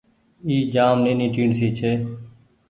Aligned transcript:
اي 0.45 0.55
جآم 0.73 0.95
نيني 1.05 1.27
ٽيڻسي 1.35 1.67
ڇي۔ 1.77 1.91